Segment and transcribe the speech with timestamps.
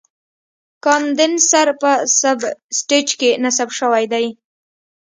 [0.83, 1.91] کاندنسر په
[2.21, 2.39] سب
[2.77, 4.25] سټیج کې نصب شوی دی.